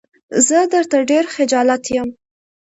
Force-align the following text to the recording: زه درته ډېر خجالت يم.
زه 0.47 0.57
درته 0.73 0.97
ډېر 1.11 1.25
خجالت 1.35 1.83
يم. 1.95 2.09